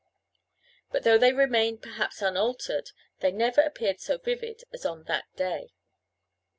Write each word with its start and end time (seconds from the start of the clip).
But 0.89 1.03
though 1.03 1.19
they 1.19 1.31
remained 1.31 1.83
perhaps 1.83 2.23
unaltered, 2.23 2.89
they 3.19 3.31
never 3.31 3.61
appeared 3.61 3.99
so 3.99 4.17
vivid 4.17 4.63
as 4.73 4.83
on 4.83 5.03
that 5.03 5.25
day. 5.35 5.75